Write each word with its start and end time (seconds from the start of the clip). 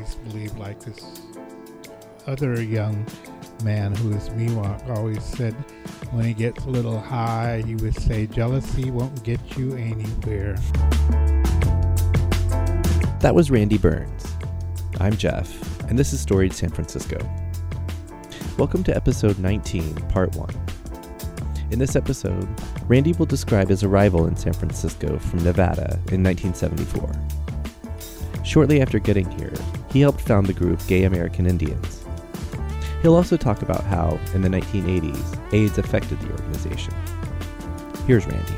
always 0.00 0.14
believed, 0.32 0.58
like 0.58 0.80
this 0.80 1.20
other 2.26 2.62
young 2.62 3.06
man 3.62 3.94
who 3.96 4.12
is 4.12 4.30
Miwok 4.30 4.96
always 4.96 5.22
said, 5.22 5.52
when 6.12 6.24
he 6.24 6.32
gets 6.32 6.64
a 6.64 6.70
little 6.70 6.98
high, 6.98 7.62
he 7.66 7.74
would 7.76 7.94
say, 7.94 8.26
jealousy 8.26 8.90
won't 8.90 9.22
get 9.24 9.40
you 9.58 9.74
anywhere. 9.74 10.54
That 13.20 13.32
was 13.34 13.50
Randy 13.50 13.76
Burns. 13.76 14.24
I'm 15.00 15.16
Jeff, 15.16 15.50
and 15.90 15.98
this 15.98 16.14
is 16.14 16.20
Storied 16.20 16.54
San 16.54 16.70
Francisco. 16.70 17.18
Welcome 18.56 18.82
to 18.84 18.96
episode 18.96 19.38
19, 19.38 19.94
part 20.08 20.34
1. 20.34 20.48
In 21.72 21.78
this 21.78 21.94
episode, 21.94 22.48
Randy 22.88 23.12
will 23.12 23.26
describe 23.26 23.68
his 23.68 23.84
arrival 23.84 24.26
in 24.26 24.36
San 24.36 24.54
Francisco 24.54 25.18
from 25.18 25.44
Nevada 25.44 26.00
in 26.10 26.22
1974. 26.22 27.12
Shortly 28.42 28.80
after 28.80 28.98
getting 28.98 29.30
here, 29.38 29.52
he 29.92 30.00
helped 30.00 30.20
found 30.20 30.46
the 30.46 30.52
group 30.52 30.80
Gay 30.86 31.04
American 31.04 31.46
Indians. 31.46 32.04
He'll 33.02 33.14
also 33.14 33.36
talk 33.36 33.62
about 33.62 33.82
how, 33.84 34.20
in 34.34 34.42
the 34.42 34.48
1980s, 34.48 35.52
AIDS 35.52 35.78
affected 35.78 36.20
the 36.20 36.30
organization. 36.30 36.94
Here's 38.06 38.26
Randy. 38.26 38.54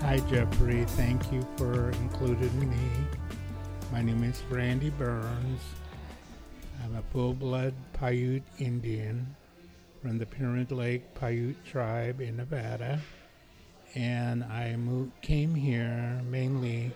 Hi, 0.00 0.20
Jeffrey. 0.28 0.84
Thank 0.84 1.30
you 1.32 1.46
for 1.56 1.90
including 2.02 2.58
me. 2.58 2.76
My 3.92 4.02
name 4.02 4.24
is 4.24 4.42
Randy 4.50 4.90
Burns. 4.90 5.60
I'm 6.82 6.96
a 6.96 7.02
full 7.12 7.34
blood 7.34 7.74
Paiute 7.92 8.42
Indian 8.58 9.36
from 10.00 10.18
the 10.18 10.26
Pyramid 10.26 10.72
Lake 10.72 11.14
Paiute 11.14 11.62
tribe 11.64 12.20
in 12.20 12.38
Nevada. 12.38 13.00
And 13.94 14.42
I 14.44 14.74
moved, 14.76 15.12
came 15.20 15.54
here 15.54 16.20
mainly 16.28 16.90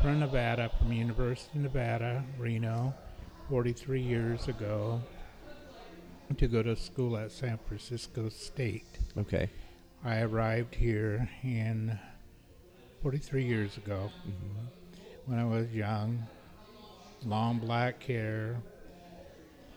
from 0.00 0.20
Nevada, 0.20 0.70
from 0.78 0.92
University 0.92 1.50
of 1.56 1.62
Nevada, 1.62 2.24
Reno, 2.38 2.94
43 3.48 4.00
years 4.00 4.46
ago, 4.46 5.00
to 6.36 6.46
go 6.46 6.62
to 6.62 6.76
school 6.76 7.16
at 7.16 7.32
San 7.32 7.58
Francisco 7.66 8.28
State. 8.28 9.00
Okay. 9.16 9.50
I 10.04 10.20
arrived 10.20 10.76
here 10.76 11.28
in 11.42 11.98
43 13.02 13.44
years 13.44 13.76
ago 13.76 14.12
mm-hmm. 14.20 14.66
when 15.26 15.40
I 15.40 15.44
was 15.44 15.74
young, 15.74 16.24
long 17.24 17.58
black 17.58 18.00
hair, 18.04 18.62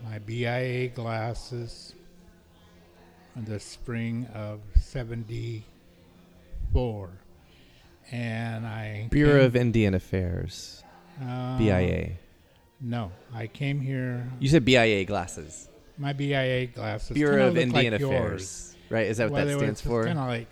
my 0.03 0.19
BIA 0.19 0.89
glasses, 0.89 1.95
in 3.35 3.45
the 3.45 3.59
spring 3.59 4.28
of 4.35 4.59
74. 4.80 7.09
And 8.11 8.66
I. 8.66 9.07
Bureau 9.09 9.38
came- 9.39 9.45
of 9.45 9.55
Indian 9.55 9.94
Affairs, 9.94 10.83
uh, 11.21 11.57
BIA. 11.57 12.11
No, 12.80 13.11
I 13.33 13.47
came 13.47 13.80
here. 13.80 14.27
You 14.39 14.49
said 14.49 14.66
BIA 14.66 15.05
glasses. 15.05 15.69
My 15.97 16.13
BIA 16.13 16.66
glasses. 16.67 17.11
Bureau 17.13 17.47
of 17.47 17.57
Indian 17.57 17.91
like 17.94 17.99
yours. 18.02 18.09
Affairs. 18.09 18.75
Right? 18.89 19.07
Is 19.07 19.17
that 19.17 19.29
what 19.29 19.45
Well, 19.45 19.47
that 19.47 19.57
stands 19.59 19.81
for? 19.81 20.05
Kind 20.05 20.17
of 20.19 20.27
like, 20.27 20.47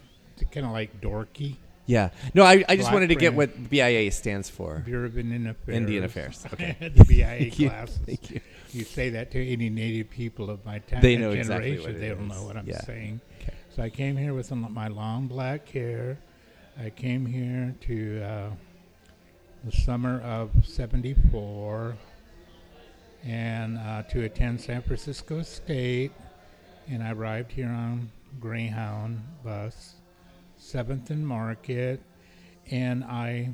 kind 0.52 0.66
of 0.66 0.72
like 0.72 1.02
dorky. 1.02 1.56
Yeah. 1.88 2.12
No, 2.36 2.44
I, 2.44 2.64
I 2.70 2.76
just 2.76 2.94
wanted 2.94 3.08
to 3.08 3.16
get 3.16 3.34
what 3.34 3.70
BIA 3.70 4.12
stands 4.12 4.48
for. 4.48 4.84
Bureau 4.86 5.08
of 5.08 5.18
Indian 5.18 5.48
Affairs. 5.48 5.76
Indian 5.76 6.04
Affairs. 6.04 6.46
Okay. 6.54 6.76
the 6.96 7.04
BIA 7.04 7.26
Thank 7.40 7.60
you. 7.60 7.70
glasses. 7.70 8.00
Thank 8.06 8.30
you. 8.32 8.42
You 8.72 8.84
say 8.84 9.10
that 9.10 9.32
to 9.32 9.44
any 9.44 9.70
native 9.72 10.12
people 10.12 10.52
of 10.52 10.64
my 10.64 10.78
time 10.80 11.02
They 11.02 11.16
know 11.16 11.34
generation, 11.36 11.40
exactly 11.40 11.80
what 11.80 11.90
it 11.90 12.00
they 12.00 12.10
don't 12.10 12.30
is. 12.30 12.38
know 12.38 12.44
what 12.46 12.58
I'm 12.58 12.68
Yeah. 12.68 12.82
saying. 12.82 13.22
Okay. 13.42 13.54
So 13.76 13.82
I 13.82 13.90
came 13.90 14.16
here 14.18 14.36
with 14.36 14.52
my 14.52 14.88
long 14.88 15.26
black 15.26 15.68
hair. 15.70 16.20
I 16.82 16.90
came 16.90 17.26
here 17.26 17.76
to 17.82 18.24
uh, 18.24 18.50
the 19.66 19.72
summer 19.72 20.22
of 20.22 20.50
'74 20.66 21.94
and 23.26 23.78
uh, 23.78 24.04
to 24.04 24.24
attend 24.24 24.62
San 24.62 24.82
Francisco 24.82 25.42
State. 25.42 26.14
And 26.90 27.04
I 27.04 27.12
arrived 27.12 27.52
here 27.52 27.68
on 27.68 28.10
Greyhound 28.40 29.22
bus, 29.44 29.96
Seventh 30.56 31.10
and 31.10 31.28
Market, 31.28 32.02
and 32.72 33.04
I 33.04 33.50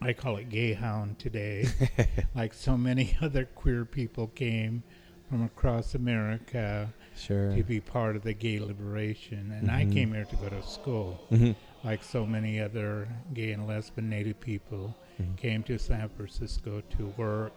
I 0.00 0.12
call 0.12 0.36
it 0.36 0.48
Gayhound 0.48 1.18
today. 1.18 1.66
like 2.36 2.54
so 2.54 2.76
many 2.76 3.16
other 3.22 3.46
queer 3.46 3.84
people 3.84 4.28
came 4.28 4.84
from 5.28 5.42
across 5.42 5.96
America 5.96 6.92
Sure. 7.20 7.54
to 7.54 7.62
be 7.62 7.80
part 7.80 8.16
of 8.16 8.22
the 8.22 8.32
gay 8.32 8.58
liberation. 8.58 9.52
And 9.52 9.70
I 9.70 9.84
Mhm. 9.84 9.92
came 9.92 10.12
here 10.14 10.24
to 10.24 10.36
go 10.36 10.48
to 10.48 10.62
school, 10.62 11.20
hmm 11.28 11.52
like 11.82 12.02
so 12.02 12.26
many 12.26 12.60
other 12.60 13.08
gay 13.32 13.52
and 13.52 13.66
lesbian 13.66 14.10
native 14.10 14.38
people 14.40 14.94
Mhm. 15.18 15.36
came 15.36 15.62
to 15.64 15.78
San 15.78 16.08
Francisco 16.10 16.82
to 16.96 17.08
work, 17.16 17.52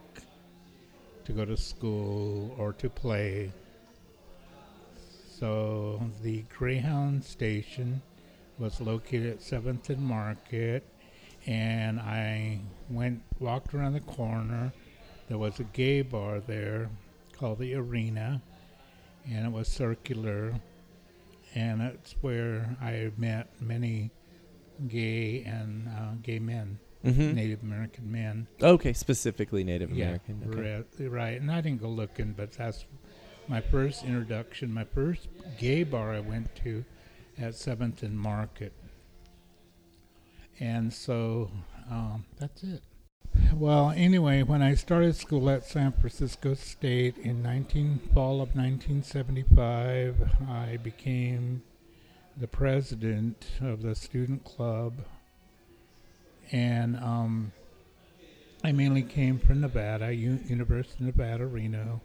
to 1.24 1.32
go 1.32 1.44
to 1.44 1.56
school, 1.56 2.54
or 2.58 2.72
to 2.74 2.88
play. 2.88 3.52
So 5.28 6.10
the 6.22 6.42
Greyhound 6.56 7.24
station 7.24 8.02
was 8.58 8.80
located 8.80 9.26
at 9.26 9.42
7th 9.42 9.90
and 9.90 10.00
Market, 10.02 10.84
and 11.46 12.00
I 12.00 12.60
went, 12.88 13.22
walked 13.40 13.74
around 13.74 13.92
the 13.94 14.00
corner. 14.00 14.72
There 15.28 15.38
was 15.38 15.58
a 15.60 15.64
gay 15.64 16.02
bar 16.02 16.40
there 16.40 16.88
called 17.32 17.58
the 17.58 17.74
Arena, 17.74 18.40
and 19.30 19.46
it 19.46 19.52
was 19.52 19.68
circular, 19.68 20.54
and 21.54 21.80
that's 21.80 22.12
where 22.20 22.76
I 22.80 23.10
met 23.16 23.48
many 23.60 24.10
gay 24.88 25.42
and 25.44 25.88
uh, 25.88 26.14
gay 26.22 26.38
men, 26.38 26.78
hmm 27.02 27.32
Native 27.32 27.62
American 27.62 28.10
men. 28.10 28.46
Okay, 28.62 28.92
specifically 28.92 29.64
Native 29.64 29.90
American. 29.92 30.40
Yeah, 30.42 30.48
Okay. 30.48 30.84
right, 31.00 31.10
right. 31.10 31.40
And 31.40 31.50
I 31.50 31.60
didn't 31.60 31.80
go 31.80 31.88
looking, 31.88 32.32
but 32.32 32.52
that's 32.52 32.84
my 33.48 33.60
first 33.60 34.04
introduction. 34.04 34.72
My 34.72 34.84
first 34.84 35.28
gay 35.58 35.84
bar 35.84 36.12
I 36.12 36.20
went 36.20 36.54
to 36.64 36.84
at 37.38 37.54
Seventh 37.54 38.02
and 38.02 38.18
Market, 38.18 38.72
and 40.60 40.92
so 40.92 41.50
um, 41.90 42.24
that's 42.38 42.62
it. 42.62 42.82
Well, 43.56 43.92
anyway, 43.96 44.42
when 44.42 44.62
I 44.62 44.74
started 44.74 45.14
school 45.14 45.48
at 45.48 45.64
San 45.64 45.92
Francisco 45.92 46.54
State 46.54 47.16
in 47.18 47.40
19 47.40 48.00
fall 48.12 48.42
of 48.42 48.56
1975, 48.56 50.28
I 50.50 50.76
became 50.78 51.62
the 52.36 52.48
president 52.48 53.46
of 53.60 53.82
the 53.82 53.94
student 53.94 54.42
club, 54.42 54.94
and 56.50 56.96
um, 56.96 57.52
I 58.64 58.72
mainly 58.72 59.02
came 59.02 59.38
from 59.38 59.60
Nevada, 59.60 60.12
U- 60.12 60.40
University 60.48 61.08
of 61.08 61.16
Nevada, 61.16 61.46
Reno, 61.46 62.00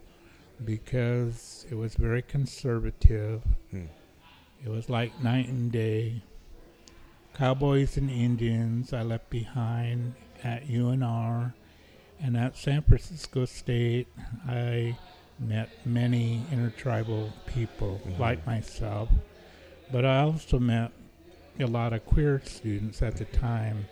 because 0.64 1.66
it 1.68 1.74
was 1.74 1.96
very 1.96 2.22
conservative. 2.22 3.42
Hmm. 3.72 3.86
It 4.64 4.68
was 4.68 4.88
like 4.88 5.20
night 5.20 5.48
and 5.48 5.72
day. 5.72 6.22
Cowboys 7.34 7.96
and 7.96 8.08
Indians 8.08 8.92
I 8.92 9.02
left 9.02 9.30
behind 9.30 10.14
at 10.44 10.66
UNR, 10.68 11.52
and 12.20 12.36
at 12.36 12.56
San 12.56 12.82
Francisco 12.82 13.44
State, 13.44 14.08
I 14.46 14.96
met 15.38 15.70
many 15.86 16.42
intertribal 16.52 17.32
people 17.46 18.00
Mhm. 18.06 18.18
like 18.18 18.46
myself, 18.46 19.08
but 19.90 20.04
I 20.04 20.20
also 20.20 20.58
met 20.58 20.92
a 21.58 21.66
lot 21.66 21.92
of 21.92 22.04
queer 22.04 22.40
students 22.44 23.02
at 23.02 23.16
the 23.16 23.24
time. 23.24 23.86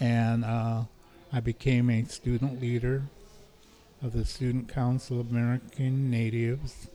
And 0.00 0.44
uh, 0.44 0.84
I 1.32 1.40
became 1.40 1.90
a 1.90 2.04
student 2.04 2.60
leader 2.60 3.04
of 4.02 4.12
the 4.12 4.24
Student 4.24 4.68
Council 4.68 5.20
of 5.20 5.30
American 5.30 6.10
Natives, 6.10 6.88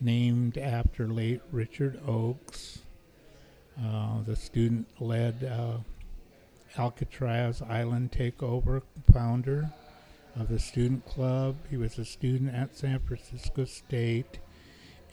named 0.00 0.58
after 0.58 1.06
late 1.06 1.40
Richard 1.50 2.00
Oakes. 2.06 2.80
Uh, 3.80 4.22
the 4.22 4.36
student 4.36 4.86
led 5.00 5.44
uh, 5.44 5.78
Alcatraz 6.78 7.62
Island 7.62 8.12
Takeover 8.12 8.82
founder 9.12 9.70
of 10.38 10.48
the 10.48 10.58
student 10.58 11.04
club. 11.06 11.56
He 11.70 11.76
was 11.76 11.98
a 11.98 12.04
student 12.04 12.54
at 12.54 12.76
San 12.76 12.98
Francisco 13.00 13.64
State. 13.64 14.38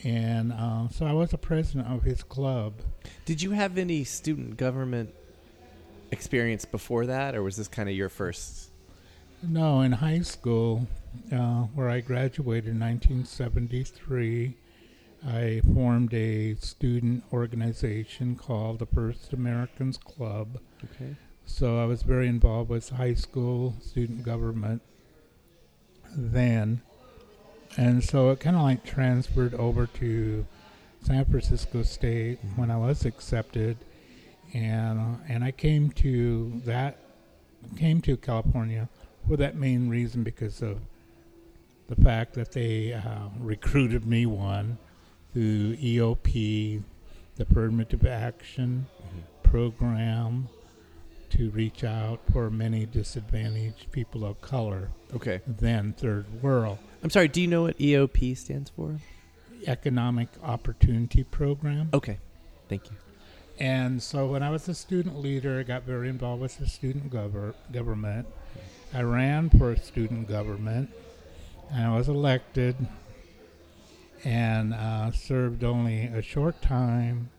And 0.04 0.54
uh, 0.54 0.88
so 0.90 1.06
I 1.06 1.12
was 1.12 1.32
the 1.32 1.38
president 1.38 1.88
of 1.88 2.04
his 2.04 2.24
club. 2.24 2.74
Did 3.26 3.42
you 3.42 3.52
have 3.52 3.78
any 3.78 4.04
student 4.06 4.58
government 4.58 5.14
experience 6.12 6.66
before 6.66 7.06
that, 7.06 7.36
or 7.36 7.44
was 7.44 7.58
this 7.58 7.68
kind 7.68 7.90
of 7.90 7.96
your 7.96 8.10
first? 8.10 8.72
No, 9.44 9.82
in 9.82 9.94
high 9.94 10.22
school, 10.22 10.88
uh, 11.32 11.64
where 11.76 11.90
I 11.90 12.00
graduated 12.00 12.70
in 12.72 12.80
1973, 12.80 14.56
I 15.28 15.62
formed 15.74 16.14
a 16.14 16.56
student 16.56 17.24
organization 17.34 18.36
called 18.36 18.80
the 18.80 18.86
First 18.86 19.34
Americans 19.34 19.98
Club. 19.98 20.60
Okay. 20.84 21.16
So 21.50 21.78
I 21.78 21.86
was 21.86 22.04
very 22.04 22.28
involved 22.28 22.70
with 22.70 22.88
high 22.90 23.16
school 23.16 23.76
student 23.82 24.24
government 24.24 24.82
then. 26.16 26.82
And 27.76 28.02
so 28.02 28.30
it 28.30 28.40
kind 28.40 28.56
of 28.56 28.62
like 28.62 28.86
transferred 28.86 29.54
over 29.56 29.86
to 29.88 30.46
San 31.04 31.26
Francisco 31.26 31.84
State 31.84 32.40
when 32.56 32.72
I 32.72 32.78
was 32.78 33.04
accepted. 33.04 33.78
And, 34.54 35.00
uh, 35.00 35.18
and 35.28 35.44
I 35.44 35.52
came 35.52 35.90
to 35.92 36.62
that 36.66 36.98
came 37.78 38.00
to 38.04 38.16
California 38.16 38.88
for 39.28 39.36
that 39.36 39.56
main 39.56 39.90
reason 39.90 40.24
because 40.24 40.62
of 40.62 40.80
the 41.88 41.96
fact 41.96 42.36
that 42.36 42.54
they 42.54 42.94
uh, 42.94 43.28
recruited 43.38 44.06
me 44.06 44.26
one 44.26 44.78
through 45.34 45.76
EOP, 45.76 46.84
the 47.36 47.44
Affirmative 47.44 48.06
Action 48.06 48.86
Program, 49.44 50.48
to 51.32 51.50
reach 51.52 51.84
out 51.84 52.20
for 52.32 52.50
many 52.50 52.86
disadvantaged 52.86 53.92
people 53.92 54.26
of 54.26 54.42
color, 54.42 54.90
Okay. 55.16 55.42
then 55.48 55.94
third 55.94 56.26
world. 56.42 56.78
I'm 57.04 57.10
sorry. 57.10 57.28
Do 57.28 57.42
you 57.42 57.48
know 57.48 57.64
what 57.64 57.78
EOP 57.78 58.36
stands 58.38 58.70
for? 58.72 58.98
Economic 59.68 60.30
Opportunity 60.44 61.24
Program. 61.24 61.90
Okay. 61.94 62.18
Thank 62.68 62.90
you. 62.90 62.98
And 63.60 64.02
so 64.02 64.28
when 64.28 64.42
I 64.44 64.50
was 64.50 64.68
a 64.70 64.74
student 64.74 65.20
leader, 65.20 65.60
I 65.60 65.64
got 65.64 65.84
very 65.84 66.08
involved 66.10 66.42
with 66.42 66.58
the 66.58 66.68
student 66.68 67.12
gover- 67.12 67.54
government. 67.72 68.28
I 68.94 69.02
ran 69.02 69.50
for 69.50 69.76
student 69.76 70.28
government, 70.30 70.90
and 71.72 71.86
I 71.86 71.96
was 71.96 72.08
elected 72.08 72.76
and 74.24 74.74
uh, 74.74 75.12
served 75.12 75.64
only 75.64 76.04
a 76.06 76.22
short 76.22 76.62
time. 76.62 77.30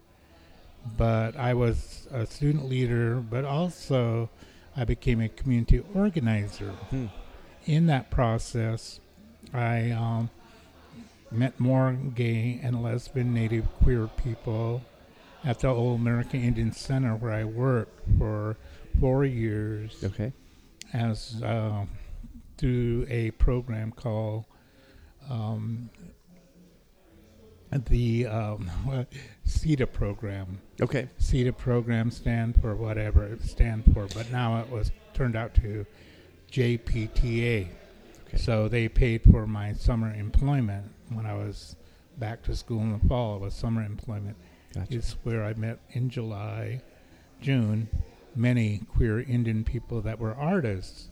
But 0.96 1.36
I 1.36 1.54
was 1.54 2.08
a 2.10 2.26
student 2.26 2.68
leader, 2.68 3.16
but 3.16 3.44
also 3.44 4.30
I 4.76 4.84
became 4.84 5.20
a 5.20 5.28
community 5.28 5.82
organizer. 5.94 6.70
Hmm. 6.90 7.06
In 7.66 7.86
that 7.86 8.10
process, 8.10 9.00
I 9.52 9.90
um, 9.90 10.30
met 11.30 11.60
more 11.60 11.92
gay 11.92 12.60
and 12.62 12.82
lesbian, 12.82 13.34
native, 13.34 13.66
queer 13.82 14.06
people 14.08 14.82
at 15.44 15.60
the 15.60 15.68
Old 15.68 16.00
American 16.00 16.42
Indian 16.42 16.72
Center 16.72 17.14
where 17.14 17.32
I 17.32 17.44
worked 17.44 18.00
for 18.18 18.56
four 18.98 19.24
years 19.24 20.02
Okay. 20.04 20.32
as 20.92 21.42
uh, 21.42 21.84
through 22.58 23.06
a 23.08 23.30
program 23.32 23.92
called 23.92 24.44
um, 25.30 25.90
the 27.72 28.26
um, 28.26 28.70
CETA 29.46 29.90
program. 29.92 30.60
Okay. 30.80 31.08
CETA 31.18 31.56
program 31.56 32.10
stand 32.10 32.60
for 32.60 32.74
whatever 32.74 33.24
it 33.24 33.42
stand 33.42 33.84
for, 33.92 34.06
but 34.14 34.30
now 34.30 34.60
it 34.60 34.70
was 34.70 34.90
turned 35.14 35.36
out 35.36 35.54
to 35.54 35.86
JPTA. 36.50 37.68
Okay. 38.26 38.36
So 38.36 38.68
they 38.68 38.88
paid 38.88 39.22
for 39.30 39.46
my 39.46 39.72
summer 39.72 40.12
employment 40.12 40.90
when 41.10 41.26
I 41.26 41.34
was 41.34 41.76
back 42.18 42.42
to 42.44 42.56
school 42.56 42.80
in 42.80 42.92
the 42.92 43.08
fall. 43.08 43.36
It 43.36 43.42
was 43.42 43.54
summer 43.54 43.82
employment. 43.82 44.36
Gotcha. 44.74 44.94
It's 44.94 45.12
where 45.24 45.44
I 45.44 45.54
met 45.54 45.78
in 45.90 46.10
July, 46.10 46.80
June, 47.40 47.88
many 48.36 48.82
queer 48.94 49.20
Indian 49.20 49.64
people 49.64 50.00
that 50.02 50.18
were 50.18 50.34
artists. 50.34 51.08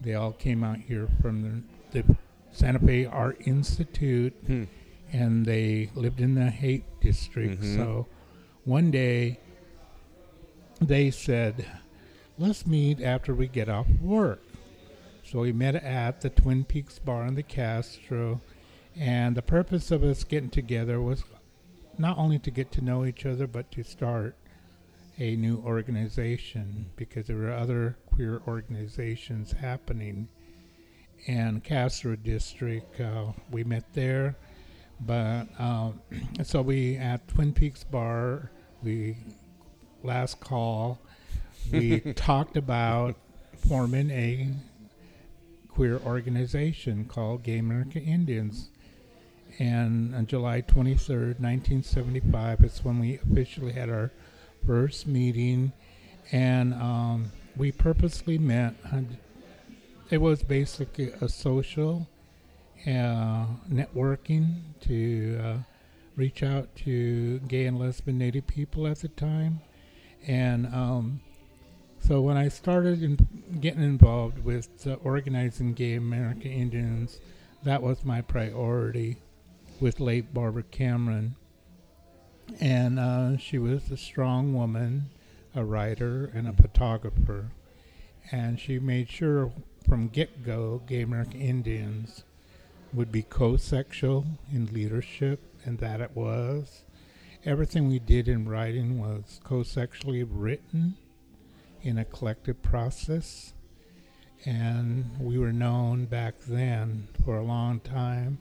They 0.00 0.14
all 0.14 0.32
came 0.32 0.64
out 0.64 0.78
here 0.78 1.08
from 1.20 1.64
the, 1.92 2.02
the 2.02 2.16
Santa 2.52 2.78
Fe 2.78 3.06
Art 3.06 3.38
Institute 3.46 4.34
Hmm. 4.46 4.64
And 5.12 5.44
they 5.44 5.90
lived 5.94 6.20
in 6.20 6.34
the 6.34 6.50
Haight 6.50 6.84
district. 7.00 7.62
Mhm. 7.62 7.76
So 7.76 8.06
one 8.64 8.90
day 8.90 9.38
they 10.80 11.10
said, 11.10 11.66
let's 12.38 12.66
meet 12.66 13.00
after 13.00 13.34
we 13.34 13.46
get 13.46 13.68
off 13.68 13.88
work. 14.00 14.42
So 15.24 15.40
we 15.40 15.52
met 15.52 15.74
at 15.76 16.20
the 16.20 16.30
Twin 16.30 16.64
Peaks 16.64 16.98
Bar 16.98 17.26
in 17.26 17.34
the 17.34 17.42
Castro, 17.42 18.40
and 18.96 19.36
the 19.36 19.42
purpose 19.42 19.90
of 19.90 20.02
us 20.02 20.24
getting 20.24 20.50
together 20.50 21.00
was 21.00 21.24
not 21.98 22.18
only 22.18 22.38
to 22.40 22.50
get 22.50 22.72
to 22.72 22.80
know 22.84 23.04
each 23.04 23.24
other, 23.24 23.46
but 23.46 23.70
to 23.72 23.82
start 23.84 24.34
a 25.18 25.36
new 25.36 25.62
organization 25.64 26.86
because 26.96 27.26
there 27.26 27.36
were 27.36 27.52
other 27.52 27.96
queer 28.06 28.42
organizations 28.46 29.52
happening. 29.52 30.28
And 31.28 31.62
Castro 31.62 32.16
District, 32.16 33.00
uh, 33.00 33.32
we 33.50 33.62
met 33.62 33.84
there, 33.92 34.36
but 35.00 35.46
um, 35.58 36.00
so 36.42 36.62
we 36.62 36.96
at 36.96 37.26
Twin 37.28 37.52
Peaks 37.52 37.84
Bar, 37.84 38.50
we 38.82 39.16
last 40.02 40.40
call, 40.40 41.00
we 41.70 42.00
talked 42.16 42.56
about 42.56 43.16
forming 43.56 44.10
a 44.10 44.48
queer 45.68 45.98
organization 46.04 47.04
called 47.04 47.42
Gay 47.42 47.58
American 47.58 48.02
Indians. 48.02 48.68
And 49.58 50.14
on 50.14 50.26
July 50.26 50.62
23rd, 50.62 51.38
1975, 51.40 52.60
it's 52.60 52.84
when 52.84 52.98
we 52.98 53.16
officially 53.16 53.72
had 53.72 53.90
our 53.90 54.10
first 54.66 55.06
meeting. 55.06 55.72
And 56.30 56.74
um, 56.74 57.32
we 57.56 57.72
purposely 57.72 58.38
met. 58.38 58.74
It 60.10 60.18
was 60.18 60.42
basically 60.42 61.12
a 61.20 61.28
social 61.28 62.08
uh, 62.86 63.46
networking 63.70 64.62
to 64.80 65.40
uh, 65.42 65.56
reach 66.16 66.42
out 66.42 66.74
to 66.76 67.38
gay 67.40 67.66
and 67.66 67.78
lesbian 67.78 68.18
native 68.18 68.46
people 68.46 68.86
at 68.86 68.98
the 68.98 69.08
time. 69.08 69.60
And 70.26 70.66
um, 70.66 71.20
so 72.00 72.20
when 72.20 72.36
I 72.36 72.48
started 72.48 73.02
in 73.02 73.18
getting 73.60 73.82
involved 73.82 74.38
with 74.44 74.86
uh, 74.86 74.94
organizing 75.04 75.74
gay 75.74 75.94
American 75.94 76.50
Indians, 76.50 77.20
that 77.62 77.82
was 77.82 78.04
my 78.04 78.20
priority 78.20 79.18
with 79.80 80.00
late 80.00 80.34
Barbara 80.34 80.64
Cameron. 80.64 81.36
And 82.60 82.98
uh, 82.98 83.36
she 83.36 83.58
was 83.58 83.90
a 83.90 83.96
strong 83.96 84.54
woman, 84.54 85.10
a 85.54 85.64
writer, 85.64 86.30
and 86.34 86.48
a 86.48 86.52
photographer. 86.52 87.50
And 88.30 88.58
she 88.58 88.78
made 88.78 89.08
sure 89.08 89.52
from 89.88 90.08
get 90.08 90.44
go, 90.44 90.82
gay 90.86 91.02
American 91.02 91.40
Indians 91.40 92.24
would 92.92 93.10
be 93.10 93.22
co 93.22 93.56
sexual 93.56 94.26
in 94.52 94.66
leadership, 94.72 95.40
and 95.64 95.78
that 95.78 96.00
it 96.00 96.10
was. 96.14 96.82
Everything 97.44 97.88
we 97.88 97.98
did 97.98 98.28
in 98.28 98.48
writing 98.48 99.00
was 99.00 99.40
co 99.42 99.62
sexually 99.62 100.22
written 100.22 100.96
in 101.82 101.98
a 101.98 102.04
collective 102.04 102.62
process. 102.62 103.52
And 104.44 105.10
we 105.20 105.38
were 105.38 105.52
known 105.52 106.06
back 106.06 106.34
then 106.46 107.08
for 107.24 107.36
a 107.36 107.44
long 107.44 107.80
time 107.80 108.38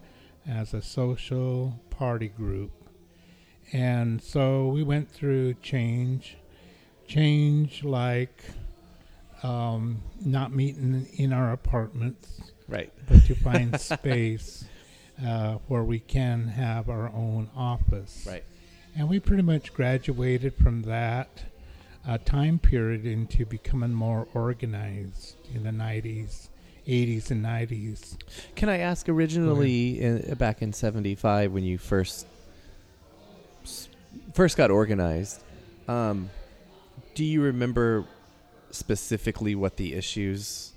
as 0.48 0.74
a 0.74 0.82
social 0.82 1.80
party 1.90 2.28
group. 2.28 2.72
And 3.72 4.22
so 4.22 4.68
we 4.68 4.84
went 4.84 5.10
through 5.12 5.54
change, 5.56 6.38
change 7.08 7.84
like 7.84 8.44
um, 9.44 10.02
not 10.24 10.54
meeting 10.54 11.08
in 11.14 11.34
our 11.34 11.52
apartments, 11.52 12.52
Right. 12.72 12.92
but 13.08 13.26
to 13.26 13.36
find 13.36 13.80
space 13.82 14.64
uh, 15.26 15.58
where 15.68 15.84
we 15.84 16.00
can 16.00 16.48
have 16.48 16.90
our 16.90 17.10
own 17.10 17.50
office. 17.56 18.26
Right. 18.28 18.44
And 18.96 19.10
we 19.10 19.20
pretty 19.20 19.44
much 19.44 19.74
graduated 19.74 20.56
from 20.56 20.84
that 20.84 21.44
uh, 22.08 22.18
time 22.20 22.60
period 22.60 23.06
into 23.06 23.46
becoming 23.46 23.94
more 23.94 24.28
organized 24.34 25.36
in 25.54 25.64
the 25.64 25.70
90s, 25.70 26.48
80s, 26.88 27.32
and 27.32 27.46
90s. 27.46 28.18
Can 28.56 28.70
I 28.70 28.80
ask 28.80 29.08
originally 29.08 30.02
in, 30.02 30.34
back 30.36 30.62
in 30.62 30.74
75 30.74 31.52
when 31.52 31.64
you 31.64 31.78
first 31.78 32.28
first 34.34 34.58
got 34.58 34.72
organized 34.72 35.42
um, 35.88 36.30
do 37.14 37.24
you 37.24 37.42
remember 37.42 38.06
specifically 38.72 39.54
what 39.56 39.78
the 39.78 39.94
issues 39.94 40.71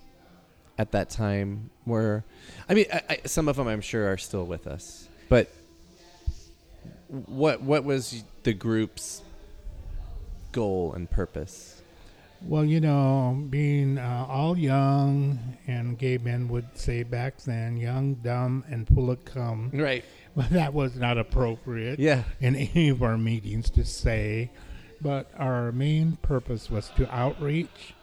at 0.79 0.93
that 0.93 1.11
time 1.11 1.71
were 1.87 2.25
I 2.69 2.75
mean 2.75 2.87
I, 2.93 3.01
I, 3.11 3.19
some 3.27 3.49
of 3.49 3.57
them 3.57 3.69
I'm 3.69 3.81
sure 3.81 4.11
are 4.11 4.19
still 4.19 4.45
with 4.45 4.67
us 4.67 5.09
but 5.29 5.49
what 7.09 7.63
what 7.63 7.85
was 7.85 8.25
the 8.43 8.53
group's 8.53 9.23
goal 10.53 10.93
and 10.95 11.11
purpose 11.11 11.83
Well, 12.47 12.65
you 12.65 12.79
know, 12.81 13.43
being 13.49 13.97
uh, 13.97 14.27
all 14.29 14.59
young, 14.59 15.57
and 15.67 15.97
gay 15.99 16.19
men 16.19 16.49
would 16.49 16.77
say 16.77 17.03
back 17.03 17.39
then, 17.39 17.79
young, 17.79 18.17
dumb, 18.17 18.65
and 18.69 18.87
full 18.87 19.11
of 19.11 19.25
cum. 19.25 19.71
right 19.73 20.05
Well, 20.35 20.49
that 20.51 20.75
was 20.75 20.97
not 20.97 21.17
appropriate 21.17 21.99
yeah 22.01 22.25
in 22.41 22.57
any 22.75 22.89
of 22.91 23.03
our 23.03 23.17
meetings 23.17 23.71
to 23.71 23.85
say. 23.85 24.51
But 25.01 25.31
our 25.39 25.71
main 25.73 26.17
purpose 26.23 26.71
was 26.71 26.91
to 26.97 27.09
outreach, 27.15 27.95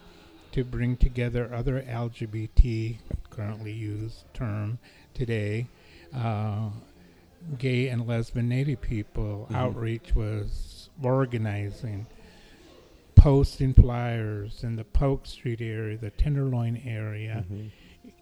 to 0.51 0.63
bring 0.63 0.97
together 0.97 1.53
other 1.53 1.81
LGBT, 1.81 2.97
currently 3.29 3.71
used 3.71 4.25
term 4.33 4.79
today, 5.13 5.67
uh, 6.13 6.69
gay 7.57 7.87
and 7.87 8.05
lesbian 8.07 8.49
native 8.49 8.81
people. 8.81 9.47
Mhm. 9.49 9.55
Outreach 9.55 10.13
was 10.15 10.89
organizing, 11.01 12.05
posting 13.15 13.73
flyers 13.73 14.63
in 14.63 14.75
the 14.75 14.83
Polk 14.83 15.25
Street 15.25 15.61
area, 15.61 15.97
the 15.97 16.09
Tenderloin 16.11 16.81
area, 16.85 17.45
Mhm. 17.51 17.71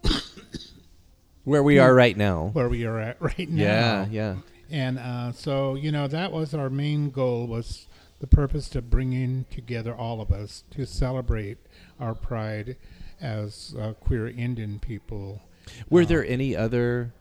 where 1.44 1.62
we 1.62 1.78
are 1.78 1.94
right 1.94 2.16
now 2.16 2.50
where 2.52 2.68
we 2.68 2.84
are 2.84 2.98
at 2.98 3.20
right 3.20 3.48
now. 3.48 3.62
yeah 3.62 4.06
yeah 4.10 4.36
And 4.70 4.98
uh, 4.98 5.32
so, 5.32 5.74
you 5.74 5.90
know, 5.90 6.06
that 6.06 6.30
was 6.32 6.54
our 6.54 6.70
main 6.70 7.10
goal 7.10 7.46
was 7.48 7.88
the 8.20 8.26
purpose 8.26 8.74
of 8.76 8.90
bringing 8.90 9.44
together 9.50 9.94
all 9.94 10.20
of 10.20 10.30
us 10.30 10.64
to 10.70 10.86
celebrate 10.86 11.58
our 11.98 12.14
pride 12.14 12.76
as 13.20 13.74
uh, 13.80 13.92
queer 13.94 14.28
Indian 14.28 14.78
people. 14.78 15.40
Were 15.88 16.02
Uh, 16.02 16.06
there 16.06 16.24
any 16.26 16.54
other 16.56 17.12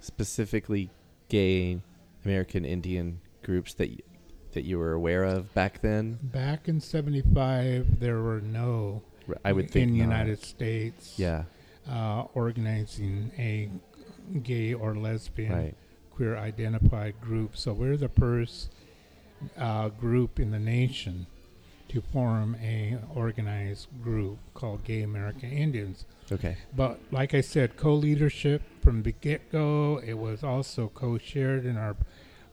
specifically 0.00 0.90
gay 1.28 1.80
American 2.24 2.64
Indian 2.64 3.20
groups 3.42 3.74
that 3.74 3.90
y- 3.90 3.98
that 4.52 4.64
you 4.64 4.78
were 4.78 4.92
aware 4.92 5.24
of 5.24 5.52
back 5.54 5.80
then? 5.82 6.18
Back 6.22 6.68
in 6.68 6.80
'75, 6.80 8.00
there 8.00 8.22
were 8.22 8.40
no 8.40 9.02
I 9.44 9.52
would 9.52 9.70
think 9.70 9.88
in 9.88 9.92
the. 9.94 9.98
United 9.98 10.40
States 10.42 11.18
Yeah, 11.18 11.44
uh, 11.90 12.24
organizing 12.34 13.32
a 13.38 13.68
gay 14.42 14.72
or 14.74 14.94
lesbian 14.94 15.52
right. 15.52 15.74
queer 16.10 16.36
identified 16.36 17.20
group. 17.20 17.56
So 17.56 17.72
we're 17.72 17.96
the 17.96 18.08
first 18.08 18.72
uh, 19.58 19.88
group 19.90 20.38
in 20.40 20.50
the 20.50 20.58
nation 20.58 21.26
to 21.88 22.00
form 22.00 22.56
a 22.62 22.98
organized 23.14 23.86
group 24.02 24.38
called 24.54 24.82
Gay 24.84 25.02
American 25.02 25.50
Indians. 25.52 26.04
Okay. 26.32 26.56
But 26.74 26.98
like 27.12 27.32
I 27.34 27.40
said, 27.40 27.76
co-leadership 27.76 28.62
from 28.82 29.02
the 29.04 29.12
get-go. 29.12 30.00
It 30.04 30.14
was 30.14 30.42
also 30.42 30.90
co-shared 30.94 31.64
in 31.64 31.76
our 31.76 31.96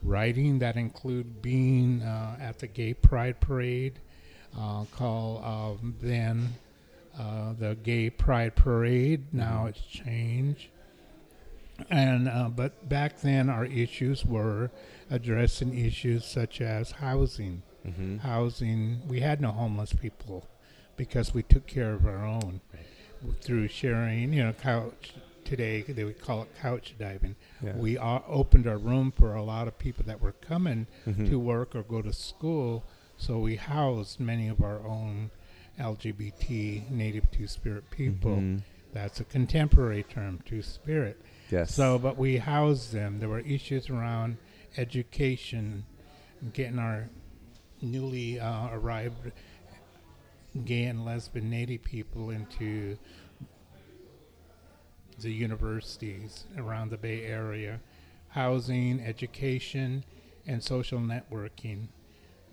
writing 0.02 0.58
that 0.60 0.76
include 0.76 1.42
being 1.42 2.02
uh, 2.02 2.36
at 2.40 2.58
the 2.58 2.66
Gay 2.68 2.94
Pride 2.94 3.40
Parade, 3.40 3.98
uh, 4.56 4.84
called 4.92 5.42
um, 5.44 5.96
then 6.00 6.54
uh, 7.18 7.54
the 7.58 7.74
Gay 7.82 8.10
Pride 8.10 8.54
Parade. 8.54 9.32
Now 9.32 9.64
Mhm. 9.64 9.68
it's 9.70 9.82
changed. 9.86 10.68
And 11.90 12.28
uh, 12.28 12.48
but 12.54 12.88
back 12.88 13.20
then 13.20 13.48
our 13.50 13.64
issues 13.64 14.24
were 14.24 14.70
addressing 15.10 15.76
issues 15.76 16.24
such 16.24 16.60
as 16.60 16.92
housing 16.92 17.62
Mm-hmm. 17.86 18.16
housing. 18.18 19.02
We 19.06 19.20
had 19.20 19.42
no 19.42 19.50
homeless 19.50 19.92
people 19.92 20.48
because 20.96 21.34
we 21.34 21.42
took 21.42 21.66
care 21.66 21.92
of 21.92 22.06
our 22.06 22.24
own 22.24 22.62
through 23.42 23.68
sharing. 23.68 24.32
You 24.32 24.44
know, 24.44 24.52
couch 24.54 25.12
today 25.44 25.82
they 25.82 26.02
would 26.04 26.18
call 26.18 26.40
it 26.44 26.48
couch 26.62 26.94
diving. 26.98 27.36
Yeah. 27.62 27.76
We 27.76 27.98
uh, 27.98 28.20
opened 28.26 28.66
our 28.66 28.78
room 28.78 29.12
for 29.14 29.34
a 29.34 29.42
lot 29.42 29.68
of 29.68 29.78
people 29.78 30.02
that 30.06 30.22
were 30.22 30.32
coming 30.32 30.86
Mhm. 31.06 31.28
to 31.28 31.38
work 31.38 31.74
or 31.76 31.82
go 31.82 32.00
to 32.00 32.10
school, 32.14 32.84
so 33.18 33.38
we 33.38 33.56
housed 33.56 34.18
many 34.18 34.48
of 34.48 34.62
our 34.62 34.78
own 34.86 35.30
LGBT 35.78 36.90
Native 36.90 37.30
Two 37.30 37.46
Spirit 37.46 37.90
people. 37.90 38.36
Mhm. 38.36 38.62
That's 38.94 39.18
a 39.18 39.24
contemporary 39.24 40.04
term, 40.04 40.40
Two 40.46 40.62
Spirit. 40.62 41.20
Yes. 41.50 41.74
So, 41.74 41.98
but 41.98 42.16
we 42.16 42.36
housed 42.36 42.92
them. 42.92 43.18
There 43.18 43.28
were 43.28 43.40
issues 43.40 43.90
around 43.90 44.38
education, 44.76 45.84
getting 46.52 46.78
our 46.78 47.08
newly 47.82 48.38
uh, 48.38 48.68
arrived 48.72 49.32
gay 50.64 50.84
and 50.84 51.04
lesbian 51.04 51.50
native 51.50 51.82
people 51.82 52.30
into 52.30 52.96
the 55.18 55.32
universities 55.32 56.44
around 56.56 56.90
the 56.90 56.96
Bay 56.96 57.24
Area, 57.24 57.80
housing, 58.28 59.00
education, 59.00 60.04
and 60.46 60.62
social 60.62 61.00
networking. 61.00 61.88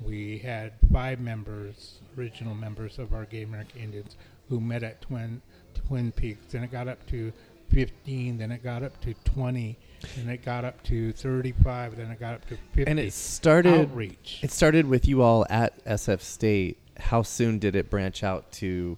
We 0.01 0.39
had 0.39 0.74
five 0.91 1.19
members, 1.19 2.00
original 2.17 2.55
members 2.55 2.98
of 2.98 3.13
our 3.13 3.25
Gay 3.25 3.43
American 3.43 3.79
Indians, 3.81 4.17
who 4.50 4.60
met 4.60 4.81
at 4.81 5.01
Twin 5.01 5.43
Twin 5.91 6.12
Peaks. 6.13 6.45
Then 6.53 6.63
it 6.63 6.71
got 6.71 6.88
up 6.88 7.05
to 7.07 7.33
15. 7.71 8.38
Then 8.38 8.50
it 8.51 8.63
got 8.63 8.81
up 8.81 9.00
to 9.01 9.13
20. 9.25 9.77
Then 10.15 10.29
it 10.29 10.43
got 10.45 10.63
up 10.63 10.81
to 10.83 11.12
35. 11.12 11.98
Then 11.98 12.10
it 12.12 12.17
got 12.19 12.36
up 12.36 12.48
to 12.48 12.55
50. 12.74 12.89
and 12.89 12.98
it 12.98 13.12
started. 13.12 13.74
outreach. 13.74 14.39
It 14.41 14.51
started 14.51 14.88
with 14.88 15.05
you 15.05 15.21
all 15.21 15.45
at 15.50 15.83
SF 15.83 16.21
State. 16.21 16.77
How 16.98 17.24
soon 17.24 17.60
did 17.60 17.75
it 17.75 17.89
branch 17.89 18.24
out 18.24 18.50
to 18.53 18.98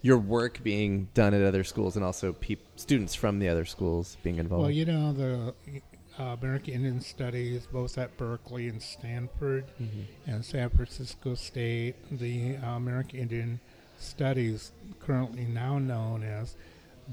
your 0.00 0.18
work 0.18 0.60
being 0.64 1.08
done 1.14 1.32
at 1.32 1.42
other 1.42 1.62
schools 1.62 1.94
and 1.94 2.04
also 2.04 2.32
peop- 2.32 2.66
students 2.74 3.14
from 3.14 3.38
the 3.38 3.48
other 3.48 3.64
schools 3.64 4.16
being 4.24 4.38
involved? 4.38 4.62
Well, 4.62 4.70
you 4.72 4.84
know, 4.84 5.12
the 5.12 5.54
uh, 6.18 6.36
American 6.40 6.74
Indian 6.74 7.00
Studies, 7.00 7.68
both 7.72 7.96
at 7.98 8.16
Berkeley 8.16 8.66
and 8.68 8.82
Stanford 8.82 9.64
Mhm. 9.80 10.04
and 10.26 10.44
San 10.44 10.70
Francisco 10.70 11.36
State, 11.36 11.94
the 12.10 12.56
uh, 12.56 12.70
American 12.76 13.20
Indian 13.20 13.60
Studies, 14.02 14.72
currently 15.00 15.44
now 15.44 15.78
known 15.78 16.22
as, 16.22 16.54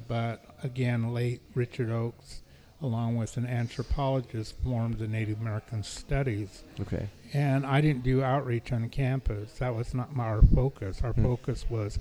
but 0.08 0.44
again, 0.64 1.14
late 1.14 1.42
Richard 1.56 1.90
Oakes, 1.92 2.42
along 2.82 3.18
with 3.18 3.38
an 3.38 3.46
anthropologist, 3.46 4.56
formed 4.64 4.98
the 4.98 5.08
Native 5.08 5.40
American 5.42 5.84
Studies. 5.84 6.64
Okay. 6.82 7.08
And 7.34 7.66
I 7.66 7.82
didn't 7.82 8.04
do 8.04 8.24
outreach 8.24 8.72
on 8.72 8.90
campus. 8.90 9.54
That 9.60 9.76
was 9.76 9.94
not 9.94 10.16
my, 10.16 10.26
our 10.26 10.42
focus. 10.42 11.02
Our 11.04 11.14
Hmm. 11.14 11.24
focus 11.24 11.70
was 11.70 12.00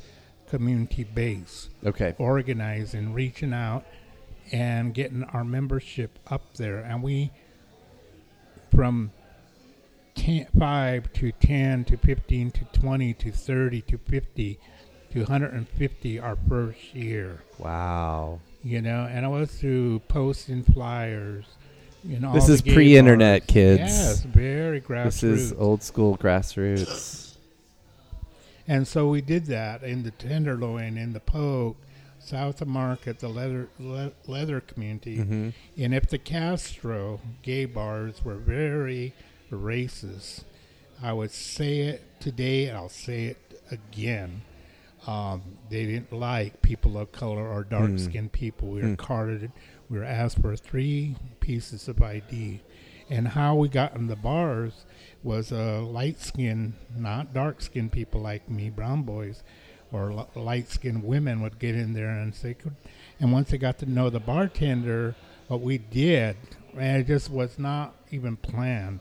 community 0.49 1.05
based 1.05 1.71
Okay. 1.85 2.15
organizing, 2.19 3.13
reaching 3.13 3.53
out, 3.53 3.85
and 4.53 4.95
getting 4.95 5.25
our 5.25 5.45
membership 5.45 6.19
up 6.31 6.55
there. 6.55 6.79
And 6.79 7.03
we, 7.03 7.31
from 8.75 9.11
10, 10.15 10.47
5 10.59 11.13
to 11.15 11.33
10 11.33 11.85
to 11.85 11.97
15 11.97 12.51
to 12.53 12.65
20 12.73 13.15
to 13.15 13.31
30 13.31 13.83
to 13.83 13.99
50 13.99 14.59
to 15.13 15.21
150 15.21 16.19
our 16.21 16.37
first 16.49 16.95
year, 16.95 17.43
Wow. 17.59 18.41
you 18.63 18.83
know, 18.83 19.09
and 19.11 19.25
I 19.25 19.29
was 19.29 19.51
through 19.51 20.01
posting 20.09 20.63
flyers. 20.63 21.45
You 22.05 22.21
know, 22.21 22.33
This 22.33 22.49
is 22.49 22.63
pre-internet, 22.63 23.43
bars. 23.43 23.47
kids. 23.53 23.81
Yes, 23.81 24.23
very 24.23 24.81
grassroots. 24.81 25.21
This 25.21 25.23
is 25.23 25.53
old 25.55 25.83
school 25.83 26.17
grassroots. 26.17 27.37
And 28.67 28.87
so 28.87 29.09
we 29.09 29.21
did 29.21 29.47
that 29.47 29.83
in 29.83 30.03
the 30.03 30.11
Tenderloin, 30.11 30.97
in 30.99 31.13
the 31.13 31.21
Polk, 31.21 31.77
south 32.21 32.61
of 32.61 32.69
Market, 32.69 33.19
the 33.21 33.29
leather 33.29 33.69
le- 33.79 34.13
leather 34.27 34.61
community. 34.61 35.17
hmm 35.17 35.49
And 35.77 35.95
if 35.95 36.07
the 36.09 36.19
Castro 36.19 37.21
gay 37.43 37.65
bars 37.65 38.23
were 38.25 38.37
very 38.37 39.15
racist, 39.51 40.43
I 41.03 41.13
would 41.15 41.31
say 41.31 41.81
it 41.81 42.03
today, 42.21 42.67
and 42.67 42.77
I'll 42.77 42.89
say 42.91 43.25
it 43.27 43.39
again. 43.71 44.43
Um, 45.09 45.43
they 45.71 45.87
didn't 45.87 46.13
like 46.13 46.61
people 46.61 46.99
of 46.99 47.13
color 47.13 47.49
or 47.49 47.65
dark 47.65 47.93
skinned 47.99 48.33
people. 48.33 48.69
We 48.69 48.83
were 48.83 48.89
Hmm. 48.89 48.95
carded, 48.97 49.53
we 49.89 49.97
were 49.99 50.05
asked 50.05 50.39
for 50.43 50.55
three 50.55 51.17
pieces 51.41 51.89
of 51.89 52.03
ID. 52.03 52.61
And 53.09 53.29
how 53.29 53.55
we 53.55 53.69
got 53.71 53.97
in 53.97 54.07
the 54.09 54.17
bars 54.17 54.85
was 55.23 55.51
uh, 55.51 55.81
light 55.81 56.21
skinned, 56.21 56.75
not 56.95 57.33
dark 57.33 57.63
skinned 57.63 57.91
people 57.91 58.21
like 58.21 58.51
me, 58.51 58.69
brown 58.69 59.03
boys, 59.05 59.43
or 59.91 60.13
l- 60.13 60.29
light 60.35 60.69
skinned 60.69 61.03
women 61.03 61.41
would 61.41 61.59
get 61.59 61.75
in 61.75 61.95
there 61.95 62.11
and 62.11 62.35
say, 62.35 62.53
"Could-" 62.53 62.77
and 63.19 63.33
once 63.33 63.49
they 63.49 63.57
got 63.57 63.79
to 63.79 63.87
know 63.87 64.11
the 64.11 64.21
bartender, 64.21 65.15
what 65.47 65.63
we 65.63 65.79
did, 65.79 66.37
and 66.79 66.97
it 67.01 67.07
just 67.07 67.31
was 67.31 67.59
not 67.59 67.95
even 68.11 68.37
planned. 68.37 69.01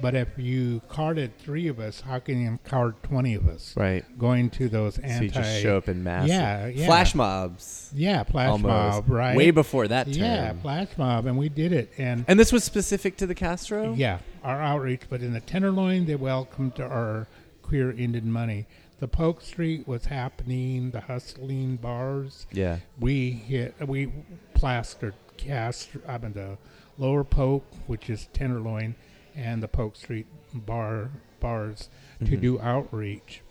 But 0.00 0.14
if 0.14 0.28
you 0.36 0.80
carded 0.88 1.36
three 1.38 1.68
of 1.68 1.78
us, 1.80 2.00
how 2.00 2.18
can 2.20 2.40
you 2.40 2.58
card 2.64 3.02
20 3.02 3.34
of 3.34 3.48
us 3.48 3.74
Right. 3.76 4.04
going 4.18 4.50
to 4.50 4.68
those 4.68 4.94
so 4.96 5.02
anti. 5.02 5.24
you 5.26 5.30
just 5.30 5.60
show 5.60 5.76
up 5.76 5.88
in 5.88 6.02
mass. 6.02 6.28
Yeah, 6.28 6.66
yeah. 6.66 6.86
Flash 6.86 7.14
mobs. 7.14 7.90
Yeah, 7.94 8.22
flash 8.24 8.48
almost. 8.50 8.68
mob, 8.68 9.10
right? 9.10 9.36
Way 9.36 9.50
before 9.50 9.88
that 9.88 10.04
term. 10.06 10.14
Yeah, 10.14 10.52
flash 10.54 10.88
mob, 10.96 11.26
and 11.26 11.36
we 11.36 11.48
did 11.48 11.72
it. 11.72 11.92
And 11.98 12.24
And 12.28 12.38
this 12.38 12.52
was 12.52 12.64
specific 12.64 13.16
to 13.18 13.26
the 13.26 13.34
Castro? 13.34 13.92
yeah, 13.94 14.18
our 14.42 14.60
outreach. 14.60 15.02
But 15.08 15.20
in 15.22 15.32
the 15.32 15.40
Tenderloin, 15.40 16.06
they 16.06 16.16
welcomed 16.16 16.80
our 16.80 17.26
queer 17.62 17.90
Indian 17.90 18.30
money. 18.32 18.66
The 19.00 19.06
Polk 19.08 19.42
Street 19.42 19.86
was 19.86 20.06
happening. 20.06 20.90
The 20.90 21.02
hustling 21.02 21.76
bars. 21.76 22.46
Yeah. 22.52 22.78
We 22.98 23.30
hit. 23.30 23.74
We 23.86 24.12
plastered 24.54 25.14
cast. 25.36 25.90
I 26.08 26.18
mean 26.18 26.32
the 26.32 26.58
Lower 26.98 27.24
Polk, 27.24 27.64
which 27.86 28.10
is 28.10 28.28
Tenderloin, 28.32 28.94
and 29.36 29.62
the 29.62 29.68
Polk 29.68 29.96
Street 29.96 30.26
bar 30.52 31.10
bars 31.40 31.88
to 32.24 32.36
Mhm. 32.36 32.40
do 32.40 32.60
outreach. 32.60 33.42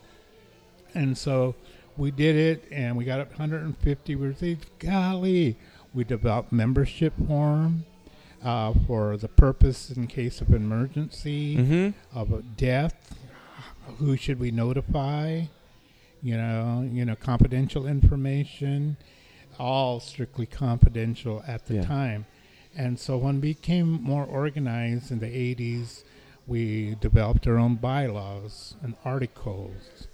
And 0.93 1.17
so 1.17 1.55
we 1.95 2.11
did 2.11 2.35
it, 2.35 2.65
and 2.71 2.97
we 2.97 3.05
got 3.05 3.19
up 3.19 3.31
150. 3.39 4.15
We 4.15 4.27
were 4.27 4.33
saying, 4.33 4.59
golly, 4.79 5.55
we 5.93 6.03
developed 6.03 6.51
membership 6.51 7.13
form 7.27 7.85
uh, 8.43 8.71
for 8.85 9.17
the 9.17 9.27
purpose 9.27 9.89
in 9.89 10.05
case 10.05 10.41
of 10.41 10.53
emergency 10.53 11.57
Mm-hmm. 11.57 12.17
of 12.17 12.31
a 12.31 12.43
death. 12.43 13.17
Who 13.97 14.15
should 14.15 14.39
we 14.39 14.51
notify? 14.51 15.45
You 16.21 16.37
know, 16.37 16.87
you 16.91 17.03
know, 17.03 17.15
confidential 17.15 17.87
information, 17.87 18.97
all 19.57 19.99
strictly 19.99 20.45
confidential 20.45 21.43
at 21.47 21.65
the 21.65 21.75
Yeah. 21.75 21.81
time. 21.85 22.25
And 22.77 22.99
so 22.99 23.17
when 23.17 23.41
we 23.41 23.53
became 23.53 23.89
more 24.03 24.23
organized 24.23 25.11
in 25.11 25.19
the 25.19 25.25
80s, 25.25 26.03
we 26.45 26.95
developed 27.01 27.47
our 27.47 27.57
own 27.57 27.75
bylaws 27.75 28.75
and 28.83 28.95
articles. 29.03 30.07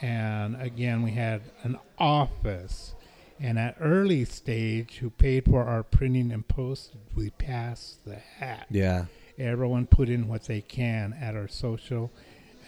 And 0.00 0.60
again, 0.60 1.02
we 1.02 1.12
had 1.12 1.42
an 1.62 1.78
office. 1.98 2.94
And 3.40 3.58
at 3.58 3.76
early 3.80 4.24
stage, 4.24 4.98
who 4.98 5.10
paid 5.10 5.44
for 5.46 5.64
our 5.64 5.82
printing 5.82 6.32
and 6.32 6.46
postage, 6.46 7.00
we 7.14 7.30
passed 7.30 8.04
the 8.06 8.16
hat 8.16 8.66
Yeah. 8.70 9.06
everyone 9.38 9.86
put 9.86 10.08
in 10.08 10.28
what 10.28 10.44
they 10.44 10.62
can 10.62 11.12
at 11.20 11.34
our 11.36 11.48
social 11.48 12.10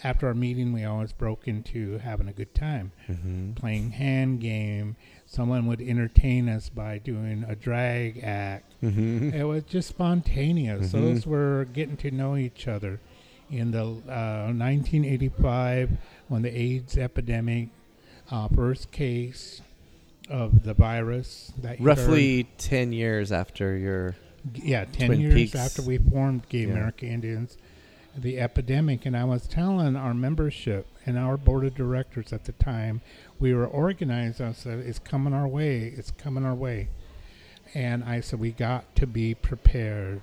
after 0.04 0.28
our 0.28 0.34
meeting, 0.34 0.72
we 0.72 0.84
always 0.84 1.12
broke 1.12 1.48
into 1.48 1.98
having 1.98 2.28
a 2.28 2.32
good 2.32 2.54
time, 2.54 2.92
Mm-hmm. 3.08 3.52
playing 3.54 3.90
hand 3.92 4.40
game. 4.40 4.94
Someone 5.30 5.66
would 5.66 5.82
entertain 5.82 6.48
us 6.48 6.70
by 6.70 6.96
doing 6.96 7.44
a 7.46 7.54
drag 7.54 8.20
act. 8.24 8.72
Mm-hmm. 8.82 9.34
It 9.34 9.44
was 9.44 9.62
just 9.64 9.88
spontaneous. 9.90 10.88
Mhm. 10.88 10.92
Those 10.92 11.26
were 11.26 11.66
getting 11.74 11.98
to 11.98 12.10
know 12.10 12.34
each 12.36 12.66
other. 12.66 12.98
In 13.50 13.70
the 13.72 13.82
uh, 13.82 14.52
1985, 14.52 15.90
when 16.28 16.42
the 16.42 16.58
AIDS 16.58 16.96
epidemic, 16.96 17.68
uh, 18.30 18.48
first 18.48 18.90
case 18.90 19.60
of 20.30 20.64
the 20.64 20.74
virus 20.74 21.52
that 21.60 21.80
Roughly 21.80 22.48
ten 22.58 22.92
years 22.92 23.30
after 23.32 23.76
your. 23.76 24.16
yeah, 24.54 24.84
10 24.86 25.06
Twin 25.08 25.20
years 25.20 25.34
Peaks. 25.34 25.54
after 25.54 25.82
we 25.82 25.98
formed 25.98 26.48
Gay 26.48 26.60
Yeah. 26.64 26.72
America 26.72 27.06
Indians, 27.06 27.56
the 28.16 28.38
epidemic, 28.38 29.04
and 29.06 29.16
I 29.16 29.24
was 29.24 29.46
telling 29.46 29.94
our 29.96 30.12
membership 30.14 30.86
and 31.06 31.18
our 31.18 31.36
board 31.38 31.64
of 31.64 31.74
directors 31.74 32.32
at 32.32 32.44
the 32.44 32.52
time, 32.52 33.00
we 33.38 33.54
were 33.54 33.66
organized. 33.66 34.40
I 34.40 34.52
said, 34.52 34.80
"It's 34.80 34.98
coming 34.98 35.32
our 35.34 35.48
way. 35.48 35.92
It's 35.96 36.10
coming 36.10 36.44
our 36.44 36.54
way," 36.54 36.88
and 37.74 38.04
I 38.04 38.20
said, 38.20 38.40
"We 38.40 38.52
got 38.52 38.94
to 38.96 39.06
be 39.06 39.34
prepared." 39.34 40.22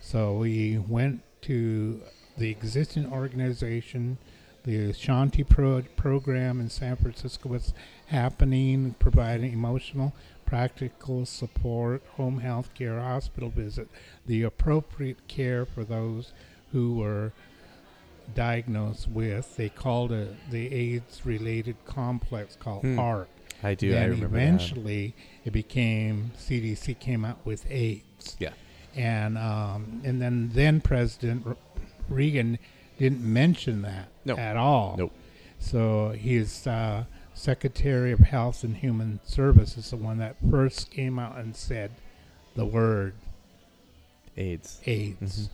So 0.00 0.36
we 0.38 0.78
went 0.78 1.22
to 1.42 2.00
the 2.36 2.50
existing 2.50 3.12
organization. 3.12 4.18
The 4.64 4.92
Shanti 4.92 5.48
pro- 5.48 5.82
program 5.96 6.60
in 6.60 6.70
San 6.70 6.96
Francisco 6.96 7.48
was 7.48 7.74
happening, 8.06 8.94
providing 8.98 9.52
emotional, 9.52 10.14
practical 10.46 11.26
support, 11.26 12.02
home 12.16 12.38
health 12.38 12.72
care, 12.74 13.00
hospital 13.00 13.48
visit, 13.48 13.88
the 14.26 14.42
appropriate 14.42 15.26
care 15.26 15.64
for 15.64 15.82
those 15.82 16.32
who 16.70 16.94
were 16.94 17.32
diagnosed 18.34 19.08
with. 19.08 19.56
They 19.56 19.68
called 19.68 20.12
it 20.12 20.34
the 20.50 20.72
AIDS-related 20.74 21.76
complex 21.84 22.56
called 22.56 22.82
Hmm. 22.82 22.98
ARC. 22.98 23.28
I 23.62 23.74
do. 23.74 23.94
I 23.96 24.04
remember 24.04 24.26
eventually 24.26 25.14
it 25.44 25.52
became 25.52 26.32
CDC 26.36 26.98
came 26.98 27.24
out 27.24 27.38
with 27.44 27.64
AIDS. 27.70 28.36
Yeah. 28.40 28.50
And 28.96 29.38
um, 29.38 30.02
and 30.04 30.20
then 30.20 30.50
then 30.52 30.80
President 30.80 31.46
R- 31.46 31.56
Reagan 32.08 32.58
didn't 32.98 33.22
mention 33.22 33.82
that 33.82 34.08
No. 34.24 34.36
at 34.36 34.56
all. 34.56 34.96
Nope. 34.98 35.12
So 35.60 36.10
his 36.10 36.66
uh, 36.66 37.04
Secretary 37.34 38.10
of 38.12 38.18
Health 38.18 38.64
and 38.64 38.76
Human 38.78 39.20
Services 39.24 39.84
is 39.84 39.90
the 39.90 39.96
one 39.96 40.18
that 40.18 40.34
first 40.50 40.90
came 40.90 41.18
out 41.20 41.36
and 41.38 41.54
said 41.56 41.92
the 42.56 42.66
word 42.66 43.14
that. 44.34 44.42
AIDS. 44.42 44.80
AIDS. 44.86 45.48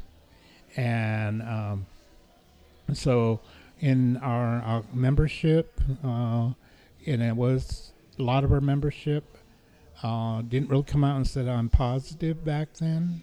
Mhm. 0.74 0.78
And 0.78 1.42
um, 1.42 1.86
so 2.92 3.40
in 3.80 4.16
our, 4.18 4.60
our 4.62 4.82
membership, 4.92 5.80
uh, 6.04 6.50
and 7.06 7.22
it 7.22 7.36
was 7.36 7.92
a 8.18 8.22
lot 8.22 8.44
of 8.44 8.52
our 8.52 8.60
membership 8.60 9.36
uh, 10.02 10.42
didn't 10.42 10.68
really 10.70 10.82
come 10.84 11.04
out 11.04 11.16
and 11.16 11.26
said 11.26 11.48
I'm 11.48 11.68
positive 11.68 12.44
back 12.44 12.74
then. 12.74 13.22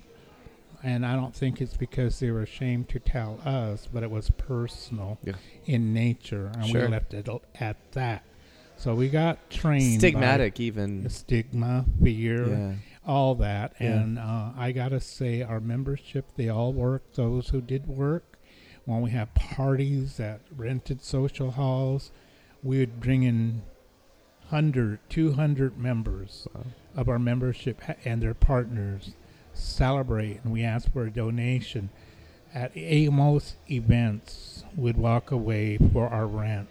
And 0.83 1.03
I 1.05 1.15
don't 1.15 1.33
think 1.33 1.61
it's 1.61 1.75
because 1.75 2.19
they 2.19 2.29
were 2.29 2.41
ashamed 2.43 2.89
to 2.89 2.99
tell 2.99 3.39
us, 3.43 3.87
but 3.91 4.03
it 4.03 4.11
was 4.11 4.29
personal 4.29 5.17
Yeah. 5.23 5.33
in 5.65 5.93
nature, 5.93 6.51
and 6.53 6.67
Sure. 6.67 6.81
we 6.81 6.87
left 6.89 7.13
it 7.13 7.27
at 7.59 7.77
that. 7.93 8.23
So 8.77 8.93
we 8.93 9.09
got 9.09 9.49
trained. 9.49 10.01
Stigmatic, 10.01 10.59
even. 10.59 11.09
stigma, 11.09 11.85
fear, 12.03 12.47
Yeah. 12.49 12.73
all 13.07 13.33
that. 13.35 13.73
Yeah. 13.79 13.93
And 13.99 14.19
uh, 14.19 14.51
I 14.55 14.73
got 14.73 14.89
to 14.89 14.99
say, 14.99 15.41
our 15.41 15.59
membership, 15.59 16.25
they 16.35 16.49
all 16.49 16.71
worked, 16.73 17.15
those 17.15 17.49
who 17.49 17.61
did 17.61 17.87
work. 17.87 18.34
When 18.85 19.01
we 19.01 19.09
had 19.11 19.33
parties 19.33 20.19
at 20.19 20.41
rented 20.55 21.01
social 21.03 21.51
halls, 21.51 22.11
we 22.63 22.79
would 22.79 22.99
bring 22.99 23.23
in 23.23 23.63
100, 24.49 24.99
200 25.09 25.77
members 25.77 26.47
Wow. 26.53 26.61
of 26.95 27.09
our 27.09 27.17
membership 27.19 27.81
and 28.05 28.21
their 28.21 28.33
partners 28.35 29.11
celebrate, 29.53 30.41
and 30.43 30.53
we 30.53 30.63
ask 30.63 30.91
for 30.91 31.05
a 31.05 31.11
donation. 31.11 31.89
At 32.53 32.71
a 32.75 33.09
most 33.09 33.55
events, 33.69 34.63
we'd 34.77 34.97
walk 34.97 35.31
away 35.31 35.77
for 35.77 36.07
our 36.07 36.27
rent 36.27 36.67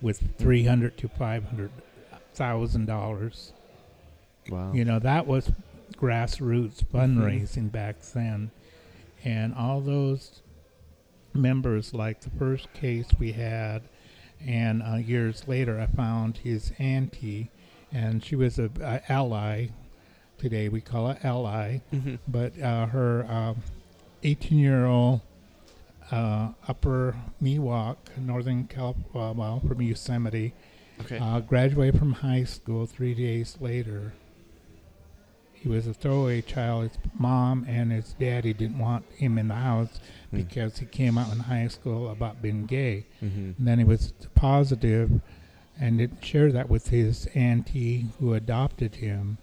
with 0.00 0.36
300 0.38 0.96
to 0.98 1.08
500 1.08 1.70
thousand 2.34 2.86
dollars. 2.86 3.52
Wow. 4.48 4.72
You 4.72 4.84
know, 4.84 4.98
that 5.00 5.26
was 5.26 5.50
grassroots 5.96 6.82
Mm-hmm. 6.84 6.96
fundraising 6.96 7.70
back 7.72 8.00
then. 8.00 8.50
And 9.24 9.54
all 9.54 9.80
those 9.80 10.42
members, 11.34 11.94
like 11.94 12.20
the 12.20 12.30
first 12.30 12.72
case 12.72 13.06
we 13.18 13.32
had, 13.32 13.82
and 14.44 14.82
uh, 14.82 14.96
years 14.96 15.46
later, 15.48 15.80
I 15.80 15.86
found 15.86 16.38
his 16.38 16.72
auntie, 16.78 17.50
and 17.92 18.24
she 18.24 18.36
was 18.36 18.58
a, 18.58 18.70
a 18.80 19.00
ally. 19.10 19.68
Today 20.38 20.68
we 20.68 20.80
call 20.80 21.08
her 21.08 21.18
ally, 21.24 21.78
Mhm. 21.92 22.18
but 22.28 22.58
uh, 22.60 22.86
her 22.86 23.54
18 24.22 24.58
year 24.58 24.86
old 24.86 25.20
uh, 26.12 26.50
Upper 26.68 27.16
Miwok, 27.42 27.96
Northern 28.16 28.66
California, 28.66 29.32
well, 29.36 29.60
from 29.60 29.82
Yosemite, 29.82 30.54
Okay. 31.00 31.18
uh, 31.18 31.40
graduated 31.40 31.98
from 31.98 32.12
high 32.12 32.44
school 32.44 32.86
three 32.86 33.14
days 33.14 33.56
later. 33.60 34.12
He 35.62 35.68
was 35.68 35.86
a 35.86 35.94
throwaway 35.94 36.40
child. 36.42 36.84
His 36.90 36.98
mom 37.18 37.64
and 37.68 37.90
his 37.92 38.14
daddy 38.18 38.52
didn't 38.52 38.78
want 38.78 39.04
him 39.16 39.38
in 39.38 39.48
the 39.48 39.54
house 39.54 40.00
Hmm. 40.30 40.36
because 40.36 40.78
he 40.78 40.86
came 40.86 41.16
out 41.18 41.32
in 41.32 41.40
high 41.40 41.68
school 41.68 42.10
about 42.10 42.40
being 42.42 42.66
gay. 42.66 43.06
Mhm. 43.22 43.56
And 43.58 43.66
then 43.66 43.78
he 43.78 43.84
was 43.84 44.12
positive 44.34 45.20
and 45.80 45.98
didn't 45.98 46.24
share 46.24 46.52
that 46.52 46.68
with 46.68 46.88
his 46.90 47.26
auntie 47.34 48.06
who 48.18 48.34
adopted 48.34 48.96
him. 48.96 49.38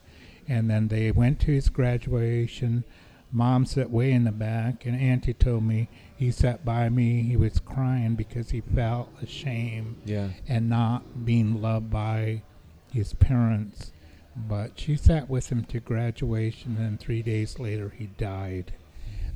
And 0.48 0.70
then 0.70 0.88
they 0.90 1.12
went 1.12 1.40
to 1.42 1.52
his 1.52 1.70
graduation. 1.70 2.84
Mom 3.32 3.66
sat 3.66 3.90
way 3.90 4.12
in 4.12 4.24
the 4.24 4.32
back, 4.32 4.86
and 4.86 4.96
auntie 4.96 5.34
told 5.34 5.64
me 5.64 5.90
he 6.16 6.32
sat 6.32 6.64
by 6.64 6.88
me. 6.88 7.24
He 7.24 7.36
was 7.36 7.60
crying 7.60 8.16
because 8.16 8.52
he 8.52 8.62
felt 8.62 9.10
ashamed 9.22 9.96
Yeah. 10.06 10.30
and 10.48 10.70
not 10.70 11.26
being 11.26 11.62
loved 11.62 11.90
by 11.90 12.44
his 12.94 13.14
parents. 13.14 13.92
But 14.36 14.78
she 14.80 14.96
sat 14.98 15.30
with 15.30 15.50
him 15.52 15.64
to 15.66 15.80
graduation, 15.80 16.78
and 16.78 17.00
three 17.00 17.22
days 17.22 17.58
later, 17.58 17.94
he 17.98 18.08
died. 18.08 18.74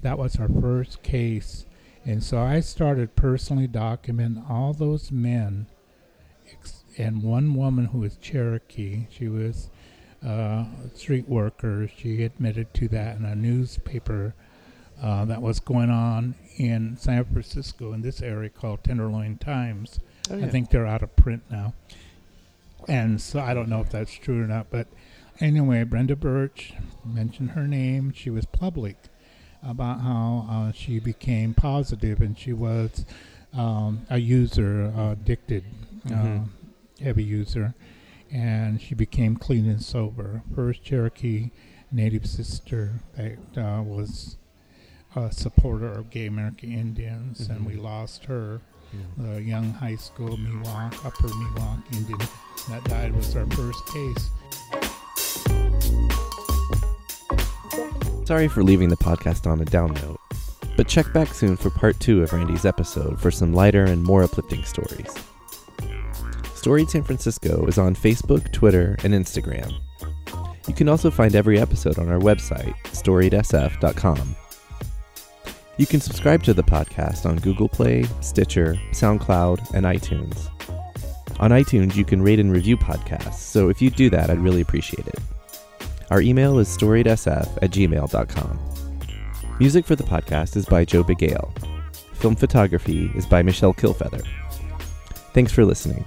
That 0.02 0.18
was 0.18 0.38
our 0.38 0.50
first 0.50 1.04
case. 1.04 1.66
And 2.06 2.24
so 2.24 2.40
I 2.40 2.60
started 2.60 3.16
personally 3.16 3.68
documenting 3.68 4.50
all 4.50 4.74
those 4.74 5.12
men 5.12 5.68
ex- 6.52 6.84
and 6.98 7.24
one 7.24 7.54
woman 7.54 7.86
who 7.86 8.00
was 8.00 8.18
Cherokee. 8.18 9.08
She 9.10 9.28
was 9.28 9.70
uh, 10.26 10.66
a 10.86 10.90
street 10.96 11.30
worker. 11.30 11.90
She 11.96 12.24
admitted 12.24 12.74
to 12.76 12.88
that 12.90 13.18
in 13.18 13.26
a 13.26 13.36
newspaper 13.36 14.34
uh, 15.02 15.26
that 15.26 15.42
was 15.42 15.60
going 15.60 15.90
on 15.90 16.36
in 16.58 16.98
San 16.98 17.24
Francisco 17.26 17.94
in 17.94 18.02
this 18.02 18.22
area 18.22 18.50
called 18.50 18.84
Tenderloin 18.84 19.38
Times. 19.38 20.00
Oh, 20.30 20.38
I 20.38 20.48
think 20.48 20.70
they're 20.70 20.88
out 20.88 21.04
of 21.04 21.16
print 21.16 21.44
now. 21.50 21.74
And 22.90 23.22
so 23.22 23.40
I 23.40 23.54
don't 23.54 23.70
know 23.70 23.82
if 23.82 23.90
that's 23.92 24.14
true 24.14 24.44
or 24.44 24.48
not. 24.48 24.70
But 24.72 24.88
anyway, 25.40 25.84
Brenda 25.84 26.16
Birch 26.16 26.74
mentioned 27.06 27.52
her 27.52 27.68
name. 27.68 28.12
She 28.12 28.30
was 28.30 28.46
public 28.46 28.98
about 29.62 30.02
how 30.02 30.48
uh, 30.50 30.72
she 30.72 31.00
became 31.00 31.54
positive 31.54 32.20
and 32.22 32.38
she 32.38 32.54
was 32.54 33.06
um, 33.54 34.06
a 34.10 34.18
user, 34.20 34.94
uh, 34.96 35.12
addicted, 35.12 35.64
uh, 36.08 36.10
Mhm. 36.10 36.48
heavy 37.02 37.24
user. 37.24 37.74
And 38.32 38.80
she 38.82 38.94
became 38.96 39.36
clean 39.36 39.68
and 39.68 39.82
sober. 39.82 40.44
First 40.54 40.84
Cherokee 40.84 41.50
Native 41.92 42.28
sister 42.28 43.00
that 43.16 43.38
uh, 43.58 43.82
was 43.82 44.38
a 45.16 45.32
supporter 45.32 45.88
of 45.88 46.12
gay 46.12 46.28
American 46.28 46.72
Indians, 46.72 47.50
and 47.50 47.66
we 47.66 47.74
Mhm. 47.74 47.82
lost 47.82 48.26
her. 48.26 48.62
The 49.18 49.42
young 49.42 49.72
high 49.72 49.96
school 49.96 50.38
Miwok, 50.38 51.06
Upper 51.06 51.28
Miwok 51.28 51.96
Indian 51.96 52.20
that 52.70 52.84
died 52.84 53.16
was 53.16 53.36
our 53.36 53.46
first 53.48 53.86
case. 53.88 54.30
Sorry 58.26 58.48
for 58.48 58.64
leaving 58.64 58.90
the 58.90 58.98
podcast 58.98 59.50
on 59.50 59.60
a 59.60 59.66
down 59.66 59.94
note, 59.94 60.20
but 60.78 60.88
check 60.88 61.12
back 61.14 61.34
soon 61.34 61.58
for 61.58 61.72
part 61.72 62.00
two 62.00 62.22
of 62.22 62.32
Randy's 62.32 62.66
episode 62.66 63.20
for 63.20 63.32
some 63.32 63.54
lighter 63.54 63.86
and 63.86 64.04
more 64.04 64.24
uplifting 64.24 64.64
stories. 64.64 65.16
Storied 66.54 66.90
San 66.90 67.04
Francisco 67.04 67.66
is 67.66 67.78
on 67.78 67.96
Facebook, 67.96 68.52
Twitter, 68.52 68.98
and 69.04 69.14
Instagram. 69.14 69.74
You 70.68 70.74
can 70.76 70.90
also 70.90 71.10
find 71.10 71.36
every 71.36 71.60
episode 71.60 71.98
on 71.98 72.10
our 72.10 72.20
website, 72.20 72.76
storiedsf.com. 72.92 74.36
You 75.80 75.88
can 75.88 76.02
subscribe 76.02 76.44
to 76.44 76.54
the 76.54 76.62
podcast 76.62 77.26
on 77.26 77.38
Google 77.38 77.70
Play, 77.70 78.04
Stitcher, 78.20 78.78
SoundCloud, 78.92 79.74
and 79.74 79.86
iTunes. 79.86 80.50
On 81.40 81.52
iTunes, 81.52 81.96
you 81.96 82.04
can 82.04 82.22
rate 82.22 82.38
and 82.38 82.52
review 82.52 82.76
podcasts, 82.76 83.36
so 83.36 83.70
if 83.70 83.82
you 83.82 83.90
do 83.90 84.10
that, 84.10 84.30
I'd 84.30 84.40
really 84.42 84.60
appreciate 84.60 85.08
it. 85.08 85.20
Our 86.12 86.20
email 86.20 86.60
is 86.60 86.68
storiedsf 86.68 87.60
at 87.62 87.72
gmail.com. 87.72 88.60
Music 89.62 89.86
for 89.86 89.96
the 89.96 90.04
podcast 90.04 90.58
is 90.58 90.66
by 90.66 90.84
Joe 90.84 91.02
Bigale. 91.02 91.50
Film 92.16 92.36
photography 92.36 93.10
is 93.16 93.26
by 93.26 93.42
Michelle 93.42 93.74
Kilfeather. 93.74 94.28
Thanks 95.34 95.54
for 95.54 95.64
listening. 95.64 96.04